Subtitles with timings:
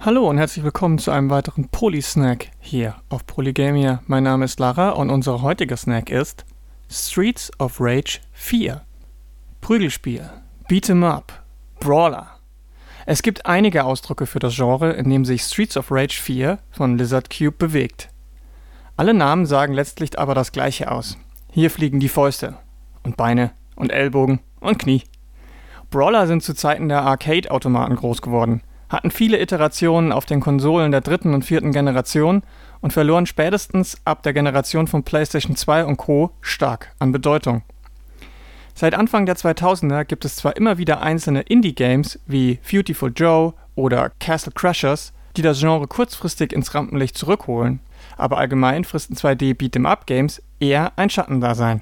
[0.00, 4.02] Hallo und herzlich willkommen zu einem weiteren Polysnack hier auf Polygamia.
[4.06, 6.46] Mein Name ist Lara und unser heutiger Snack ist
[6.90, 8.80] Streets of Rage 4.
[9.60, 10.30] Prügelspiel,
[10.70, 11.42] Beat'em Up,
[11.78, 12.28] Brawler.
[13.04, 16.96] Es gibt einige Ausdrücke für das Genre, in dem sich Streets of Rage 4 von
[16.96, 18.08] Lizard Cube bewegt.
[18.96, 21.18] Alle Namen sagen letztlich aber das gleiche aus.
[21.52, 22.56] Hier fliegen die Fäuste
[23.02, 25.02] und Beine und Ellbogen und Knie.
[25.90, 28.60] Brawler sind zu Zeiten der Arcade-Automaten groß geworden,
[28.90, 32.42] hatten viele Iterationen auf den Konsolen der dritten und vierten Generation
[32.80, 36.30] und verloren spätestens ab der Generation von PlayStation 2 und Co.
[36.42, 37.62] stark an Bedeutung.
[38.74, 44.12] Seit Anfang der 2000er gibt es zwar immer wieder einzelne Indie-Games wie Beautiful Joe oder
[44.20, 47.80] Castle Crashers, die das Genre kurzfristig ins Rampenlicht zurückholen,
[48.16, 51.80] aber allgemein fristen 2D Beat'em-up-Games eher ein Schattendasein.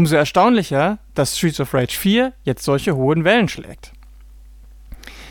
[0.00, 3.92] Umso erstaunlicher, dass Streets of Rage 4 jetzt solche hohen Wellen schlägt.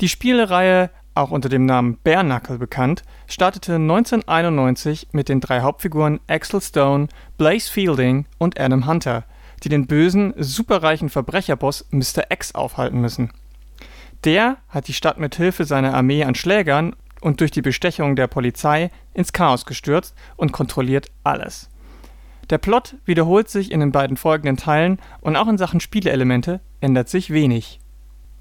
[0.00, 6.20] Die Spielereihe, auch unter dem Namen Bare Knuckle bekannt, startete 1991 mit den drei Hauptfiguren
[6.28, 9.24] Axel Stone, Blaze Fielding und Adam Hunter,
[9.64, 12.30] die den bösen, superreichen Verbrecherboss Mr.
[12.30, 13.32] X aufhalten müssen.
[14.22, 18.28] Der hat die Stadt mit Hilfe seiner Armee an Schlägern und durch die Bestechung der
[18.28, 21.68] Polizei ins Chaos gestürzt und kontrolliert alles.
[22.52, 27.08] Der Plot wiederholt sich in den beiden folgenden Teilen und auch in Sachen Spieleelemente ändert
[27.08, 27.80] sich wenig.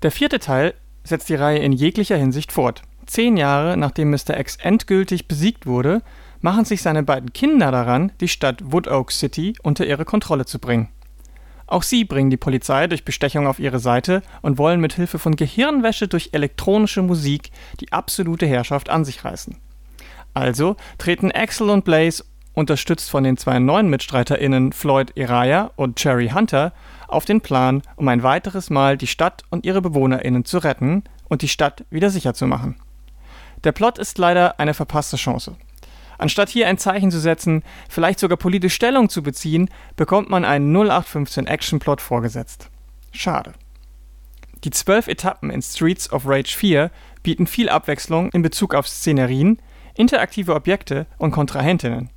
[0.01, 0.73] Der vierte Teil
[1.05, 2.81] setzt die Reihe in jeglicher Hinsicht fort.
[3.05, 4.37] Zehn Jahre nachdem Mr.
[4.37, 6.01] X endgültig besiegt wurde,
[6.41, 10.59] machen sich seine beiden Kinder daran, die Stadt Wood Oak City unter ihre Kontrolle zu
[10.59, 10.89] bringen.
[11.65, 15.37] Auch sie bringen die Polizei durch Bestechung auf ihre Seite und wollen mit Hilfe von
[15.37, 19.55] Gehirnwäsche durch elektronische Musik die absolute Herrschaft an sich reißen.
[20.33, 22.23] Also treten Axel und Blaze
[22.53, 26.73] unterstützt von den zwei neuen MitstreiterInnen Floyd Eraya und Cherry Hunter,
[27.07, 31.41] auf den Plan, um ein weiteres Mal die Stadt und ihre BewohnerInnen zu retten und
[31.41, 32.75] die Stadt wieder sicher zu machen.
[33.63, 35.55] Der Plot ist leider eine verpasste Chance.
[36.17, 40.71] Anstatt hier ein Zeichen zu setzen, vielleicht sogar politisch Stellung zu beziehen, bekommt man einen
[40.71, 42.69] 0815 Action-Plot vorgesetzt.
[43.11, 43.53] Schade.
[44.63, 46.91] Die zwölf Etappen in Streets of Rage 4
[47.23, 49.59] bieten viel Abwechslung in Bezug auf Szenerien,
[49.95, 52.11] interaktive Objekte und Kontrahentinnen.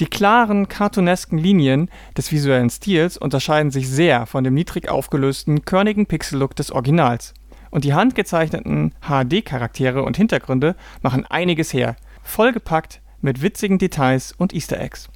[0.00, 6.06] Die klaren, cartoonesken Linien des visuellen Stils unterscheiden sich sehr von dem niedrig aufgelösten, körnigen
[6.06, 7.32] Pixel-Look des Originals.
[7.70, 11.94] Und die handgezeichneten HD-Charaktere und Hintergründe machen einiges her,
[12.24, 15.08] vollgepackt mit witzigen Details und Easter Eggs.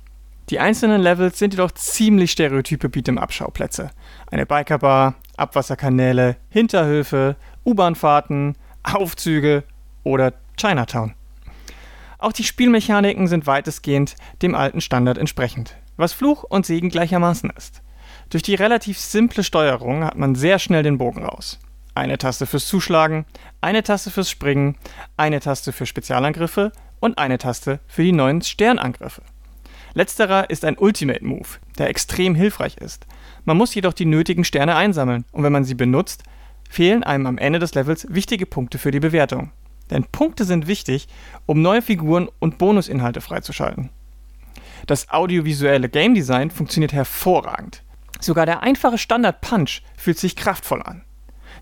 [0.51, 3.91] Die einzelnen Levels sind jedoch ziemlich stereotype Beat'em-up-Schauplätze.
[4.31, 9.65] Eine Bikerbar, Abwasserkanäle, Hinterhöfe, U-Bahn-Fahrten, Aufzüge
[10.05, 11.18] oder Chinatown.
[12.19, 17.81] Auch die Spielmechaniken sind weitestgehend dem alten Standard entsprechend, was Fluch und Segen gleichermaßen ist.
[18.29, 21.61] Durch die relativ simple Steuerung hat man sehr schnell den Bogen raus.
[21.95, 23.25] Eine Taste fürs Zuschlagen,
[23.61, 24.77] eine Taste fürs Springen,
[25.17, 29.23] eine Taste für Spezialangriffe und eine Taste für die neuen Sternangriffe.
[29.95, 33.07] Letzterer ist ein Ultimate Move, der extrem hilfreich ist.
[33.45, 36.25] Man muss jedoch die nötigen Sterne einsammeln und wenn man sie benutzt,
[36.69, 39.53] fehlen einem am Ende des Levels wichtige Punkte für die Bewertung.
[39.91, 41.09] Denn Punkte sind wichtig,
[41.47, 43.91] um neue Figuren und Bonusinhalte freizuschalten.
[44.87, 47.83] Das audiovisuelle Game Design funktioniert hervorragend.
[48.21, 51.03] Sogar der einfache Standard Punch fühlt sich kraftvoll an.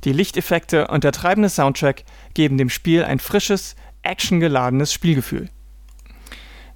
[0.04, 2.04] Die Lichteffekte und der treibende Soundtrack
[2.34, 5.48] geben dem Spiel ein frisches, actiongeladenes Spielgefühl.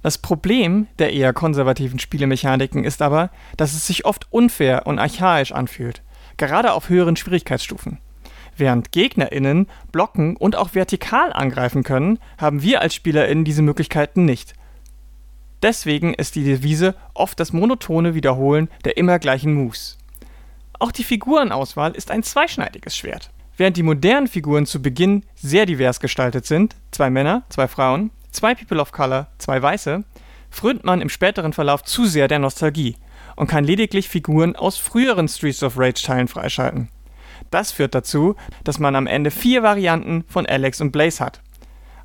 [0.01, 5.51] Das Problem der eher konservativen Spielemechaniken ist aber, dass es sich oft unfair und archaisch
[5.51, 6.01] anfühlt,
[6.37, 7.99] gerade auf höheren Schwierigkeitsstufen.
[8.61, 14.53] Während GegnerInnen blocken und auch vertikal angreifen können, haben wir als SpielerInnen diese Möglichkeiten nicht.
[15.63, 19.97] Deswegen ist die Devise oft das monotone Wiederholen der immer gleichen Moves.
[20.77, 23.31] Auch die Figurenauswahl ist ein zweischneidiges Schwert.
[23.57, 28.53] Während die modernen Figuren zu Beginn sehr divers gestaltet sind, zwei Männer, zwei Frauen, zwei
[28.53, 30.03] People of Color, zwei Weiße,
[30.51, 32.95] frönt man im späteren Verlauf zu sehr der Nostalgie
[33.35, 36.89] und kann lediglich Figuren aus früheren Streets of Rage Teilen freischalten.
[37.49, 41.41] Das führt dazu, dass man am Ende vier Varianten von Alex und Blaze hat.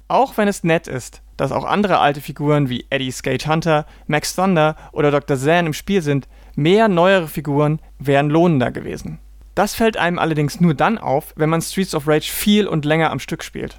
[0.08, 4.34] Auch wenn es nett ist, dass auch andere alte Figuren wie Eddie Skate Hunter, Max
[4.34, 5.36] Thunder oder Dr.
[5.36, 9.18] Zan im Spiel sind, mehr neuere Figuren wären lohnender gewesen.
[9.54, 13.10] Das fällt einem allerdings nur dann auf, wenn man Streets of Rage viel und länger
[13.10, 13.78] am Stück spielt.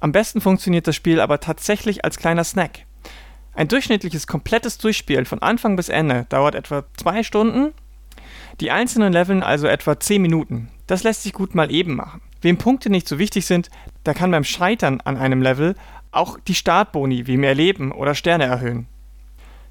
[0.00, 2.86] Am besten funktioniert das Spiel aber tatsächlich als kleiner Snack.
[3.54, 7.72] Ein durchschnittliches komplettes Durchspielen von Anfang bis Ende dauert etwa zwei Stunden,
[8.60, 10.70] die einzelnen Leveln also etwa 10 Minuten.
[10.86, 12.20] Das lässt sich gut mal eben machen.
[12.42, 13.70] Wem Punkte nicht so wichtig sind,
[14.04, 15.76] der kann beim Scheitern an einem Level
[16.10, 18.86] auch die Startboni wie mehr Leben oder Sterne erhöhen.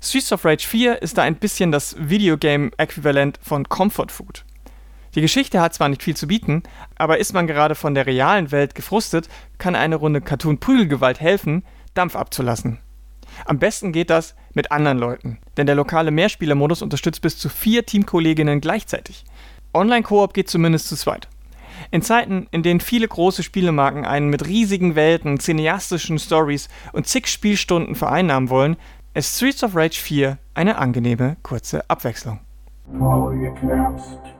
[0.01, 4.43] Streets of Rage 4 ist da ein bisschen das Videogame-Äquivalent von Comfort Food.
[5.15, 6.63] Die Geschichte hat zwar nicht viel zu bieten,
[6.95, 11.63] aber ist man gerade von der realen Welt gefrustet, kann eine Runde Cartoon-Prügelgewalt helfen,
[11.93, 12.79] Dampf abzulassen.
[13.45, 17.85] Am besten geht das mit anderen Leuten, denn der lokale Mehrspielermodus unterstützt bis zu vier
[17.85, 19.23] Teamkolleginnen gleichzeitig.
[19.73, 21.27] Online-Koop geht zumindest zu zweit.
[21.91, 27.27] In Zeiten, in denen viele große Spielemarken einen mit riesigen Welten, cineastischen Stories und zig
[27.27, 28.77] Spielstunden vereinnahmen wollen,
[29.13, 32.39] ist Streets of Rage 4 eine angenehme, kurze Abwechslung.
[32.97, 34.32] Polycast.